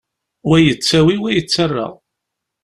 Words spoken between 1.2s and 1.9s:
wa yettarra.